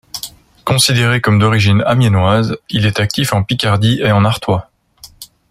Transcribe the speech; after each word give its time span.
Considéré 0.65 1.21
comme 1.21 1.37
d'origine 1.37 1.83
amiénoise, 1.85 2.57
il 2.71 2.87
est 2.87 2.99
actif 2.99 3.33
en 3.33 3.43
Picardie 3.43 3.99
et 4.01 4.11
en 4.11 4.25
Artois. 4.25 4.71